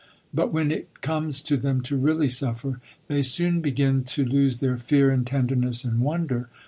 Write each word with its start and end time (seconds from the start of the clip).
But 0.33 0.51
when 0.51 0.71
it 0.71 1.01
comes 1.01 1.41
to 1.41 1.55
them 1.57 1.81
to 1.83 1.95
really 1.95 2.27
suffer, 2.27 2.79
they 3.07 3.21
soon 3.21 3.61
begin 3.61 4.03
to 4.05 4.25
lose 4.25 4.59
their 4.59 4.75
fear 4.77 5.11
and 5.11 5.27
tenderness 5.27 5.83
and 5.85 5.99
wonder. 5.99 6.49